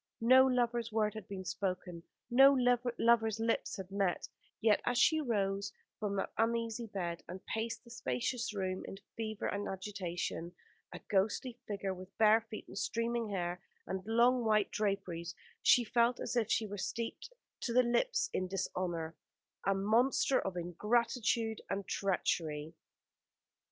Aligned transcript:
No 0.19 0.47
lovers' 0.47 0.91
word 0.91 1.13
had 1.13 1.27
been 1.27 1.45
spoken, 1.45 2.01
no 2.31 2.53
lovers' 2.97 3.39
lips 3.39 3.77
had 3.77 3.91
met; 3.91 4.27
yet 4.59 4.81
as 4.83 4.97
she 4.97 5.21
rose 5.21 5.73
from 5.99 6.15
that 6.15 6.33
uneasy 6.39 6.87
bed, 6.87 7.21
and 7.29 7.45
paced 7.45 7.83
the 7.83 7.91
spacious 7.91 8.51
room 8.51 8.83
in 8.87 8.97
fever 9.15 9.45
and 9.45 9.67
agitation, 9.69 10.55
a 10.91 10.97
ghostly 11.07 11.59
figure, 11.67 11.93
with 11.93 12.17
bare 12.17 12.41
feet 12.41 12.67
and 12.67 12.79
streaming 12.79 13.29
hair, 13.29 13.61
and 13.85 14.03
long 14.07 14.43
white 14.43 14.71
draperies, 14.71 15.35
she 15.61 15.83
felt 15.83 16.19
as 16.19 16.35
if 16.35 16.49
she 16.49 16.65
were 16.65 16.79
steeped 16.79 17.31
to 17.59 17.71
the 17.71 17.83
lips 17.83 18.27
in 18.33 18.47
dishonour 18.47 19.15
a 19.67 19.75
monster 19.75 20.39
of 20.41 20.57
ingratitude 20.57 21.61
and 21.69 21.87
treachery. 21.87 22.73